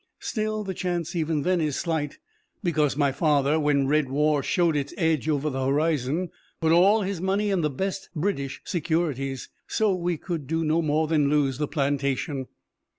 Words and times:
Still, 0.17 0.63
the 0.63 0.73
chance 0.73 1.15
even 1.15 1.43
then 1.43 1.61
is 1.61 1.75
slight, 1.75 2.17
because 2.63 2.97
my 2.97 3.11
father, 3.11 3.59
when 3.59 3.85
red 3.85 4.09
war 4.09 4.41
showed 4.41 4.75
its 4.75 4.95
edge 4.97 5.29
over 5.29 5.47
the 5.51 5.63
horizon, 5.63 6.31
put 6.59 6.71
all 6.71 7.03
his 7.03 7.21
money 7.21 7.51
in 7.51 7.61
the 7.61 7.69
best 7.69 8.09
British 8.15 8.61
securities. 8.65 9.49
So 9.67 9.93
we 9.93 10.17
could 10.17 10.47
do 10.47 10.63
no 10.65 10.81
more 10.81 11.05
than 11.07 11.29
lose 11.29 11.59
the 11.59 11.67
plantation." 11.67 12.47